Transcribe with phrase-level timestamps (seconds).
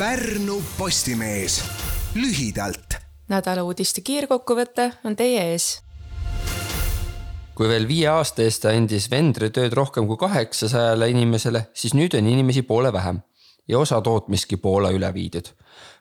[0.00, 1.64] Pärnu Postimees
[2.14, 2.94] lühidalt.
[3.28, 5.82] nädala uudiste kiirkokkuvõte on teie ees.
[7.54, 12.32] kui veel viie aasta eest andis Vendre tööd rohkem kui kaheksasajale inimesele, siis nüüd on
[12.32, 13.20] inimesi poole vähem
[13.68, 15.52] ja osa tootmiski Poola üle viidud.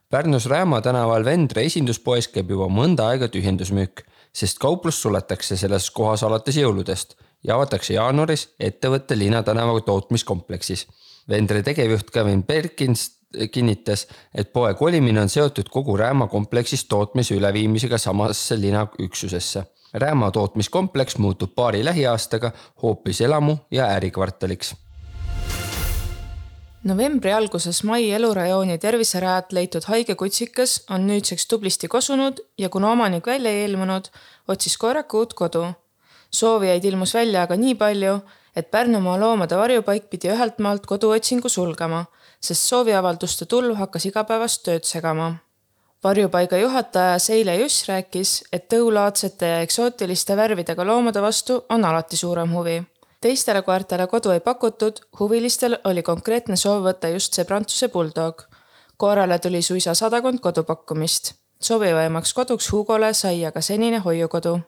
[0.09, 6.23] Pärnus Rääma tänaval Vendre esinduspoes käib juba mõnda aega tühjendusmüük, sest kauplus suletakse selles kohas
[6.23, 10.87] alates jõuludest ja avatakse jaanuaris ettevõtte Liina tänava tootmiskompleksis.
[11.29, 13.18] Vendre tegevjuht Kevin Perkins
[13.51, 19.63] kinnitas, et poe kolimine on seotud kogu Rääma kompleksist tootmise üleviimisega samasse lina üksusesse.
[19.93, 22.51] Rääma tootmiskompleks muutub paari lähiaastaga
[22.83, 24.75] hoopis elamu ja ärikvartaliks
[26.83, 33.27] novembri alguses Mai elurajooni terviserajalt leitud haige kutsikas on nüüdseks tublisti kosunud ja kuna omanik
[33.27, 34.05] välja ei ilmunud,
[34.47, 35.65] otsis korraka uut kodu.
[36.31, 38.19] soovijaid ilmus välja aga nii palju,
[38.55, 42.05] et Pärnumaa loomade varjupaik pidi ühelt maalt koduotsingu sulgema,
[42.41, 45.33] sest sooviavalduste tulv hakkas igapäevast tööd segama.
[46.03, 52.53] varjupaiga juhataja Seile Juss rääkis, et tõulaadsete ja eksootiliste värvidega loomade vastu on alati suurem
[52.53, 52.83] huvi
[53.21, 58.43] teistele koertele kodu ei pakutud, huvilistel oli konkreetne soov võtta just see prantsuse bulldog.
[58.97, 61.33] koerale tuli suisa sadakond kodupakkumist.
[61.61, 64.59] sobivamaks koduks Hugole sai aga senine hoiukodu.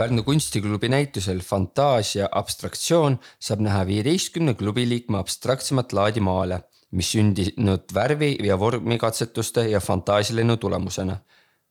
[0.00, 6.62] Pärnu kunstiklubi näitusel Fantaasia abstraktsioon saab näha viieteistkümne klubi liikme abstraktsemat laadi maale,
[6.96, 11.18] mis sündinud värvi ja vormikatsetuste ja fantaasialennu tulemusena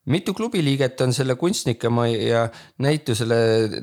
[0.05, 3.35] mitu klubiliiget on selle kunstnikemaja näitusele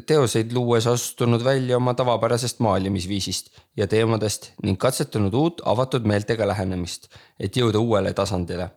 [0.06, 7.10] teoseid luues astunud välja oma tavapärasest maalimisviisist ja teemadest ning katsetanud uut avatud meeltega lähenemist,
[7.40, 8.70] et jõuda uuele tasandile.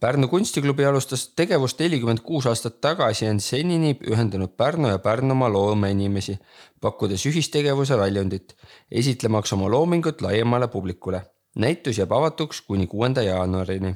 [0.00, 5.52] Pärnu kunstiklubi alustas tegevust nelikümmend kuus aastat tagasi ja on senini ühendanud Pärnu ja Pärnumaa
[5.52, 6.38] loomeinimesi,
[6.80, 8.56] pakkudes ühistegevuse väljundit,
[8.90, 11.22] esitlemaks oma loomingut laiemale publikule.
[11.54, 13.94] näitus jääb avatuks kuni kuuenda jaanuarini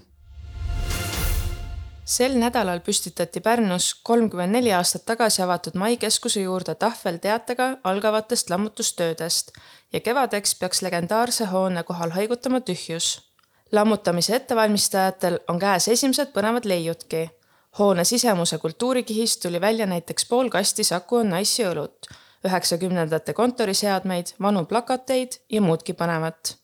[2.08, 8.50] sel nädalal püstitati Pärnus kolmkümmend neli aastat tagasi avatud Mai keskuse juurde tahvel teatega algavatest
[8.50, 9.52] lammutustöödest
[9.92, 13.27] ja kevadeks peaks legendaarse hoone kohal haigutama tühjus.
[13.72, 17.30] Lammutamise ettevalmistajatel on käes esimesed põnevad leiutki.
[17.78, 22.08] hoone sisemuse kultuurikihist tuli välja näiteks pool kasti Saku on naissi õlut,
[22.46, 26.58] üheksakümnendate kontoriseadmeid, vanu plakateid ja muudki põnevat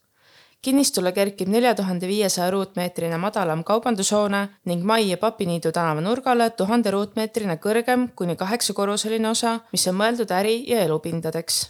[0.65, 6.91] kinnistule kerkib nelja tuhande viiesaja ruutmeetrine madalam kaubandushoone ning Mai ja Papiniidu tänava nurgale tuhande
[6.91, 11.67] ruutmeetrine kõrgem kuni kaheksakorruseline osa, mis on mõeldud äri- ja elupindadeks.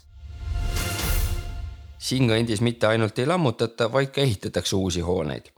[2.04, 5.50] Siinkandis mitte ainult ei lammutata, vaid ka ehitatakse uusi hooneid.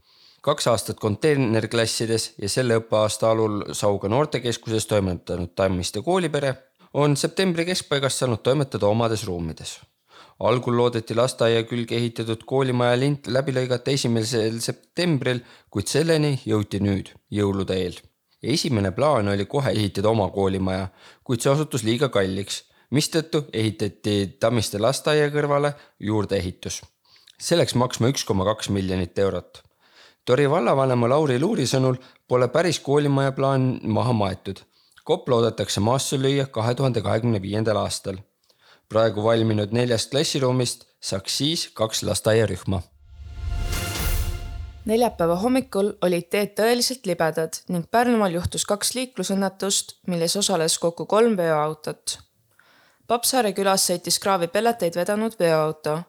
[0.46, 6.54] kaks aastat konteinerklassides ja selle õppeaasta alul Sauga noortekeskuses toimetanud Tammiste koolipere
[6.94, 9.78] on septembri keskpaigast saanud toimetada omades ruumides
[10.38, 15.40] algul loodeti lasteaia külge ehitatud koolimaja lint läbi lõigata esimesel septembril,
[15.72, 17.98] kuid selleni jõuti nüüd, jõulude eel.
[18.42, 20.88] esimene plaan oli kohe ehitada oma koolimaja,
[21.24, 26.82] kuid see osutus liiga kalliks, mistõttu ehitati Tammiste lasteaia kõrvale juurdeehitus.
[27.38, 29.62] see läks maksma üks koma kaks miljonit eurot.
[30.24, 31.96] Tori vallavanema Lauri Luuri sõnul
[32.28, 34.60] pole päris koolimaja plaan maha maetud.
[35.04, 38.16] kopp loodetakse maasse lüüa kahe tuhande kahekümne viiendal aastal
[38.88, 42.82] praegu valminud neljast klassiruumist saaks siis kaks lasteaiarühma.
[44.86, 51.36] neljapäeva hommikul olid teed tõeliselt libedad ning Pärnumaal juhtus kaks liiklusõnnetust, milles osales kokku kolm
[51.36, 52.18] veoautot.
[53.06, 56.00] Papsaare külas sõitis kraavi pelleteid vedanud veoauto.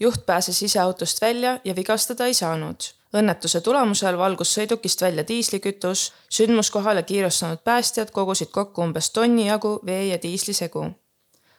[0.00, 6.12] juht pääses ise autost välja ja vigastada ei saanud õnnetuse tulemusel valgus sõidukist välja diislikütus,
[6.30, 10.86] sündmuskohale kiirustanud päästjad kogusid kokku umbes tonni jagu vee ja diislisegu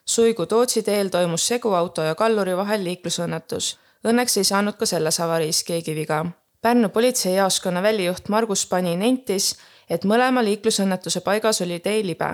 [0.05, 3.77] Suigu-Tootsi teel toimus seguauto ja kalluri vahel liiklusõnnetus.
[4.03, 6.25] Õnneks ei saanud ka selles avariis keegi viga.
[6.61, 9.53] Pärnu politseijaoskonna välijuht Margus Pani nentis,
[9.89, 12.33] et mõlema liiklusõnnetuse paigas oli tee libe.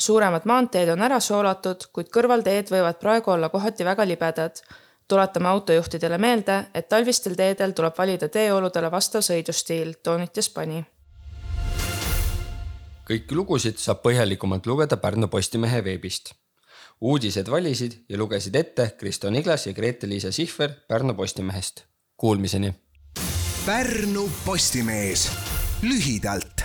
[0.00, 4.62] Suuremad maanteed on ära soolatud, kuid kõrvalteed võivad praegu olla kohati väga libedad.
[5.08, 10.84] tuletame autojuhtidele meelde, et talvistel teedel tuleb valida teeoludele vastav sõidustiil, toonitas Pani
[13.10, 16.30] kõiki lugusid saab põhjalikumalt lugeda Pärnu Postimehe veebist
[17.00, 21.84] uudised valisid ja lugesid ette Kristo Niglas ja Grete-Liisa Sihver Pärnu Postimehest.
[22.16, 22.74] Kuulmiseni.
[23.66, 25.30] Pärnu Postimees
[25.82, 26.59] lühidalt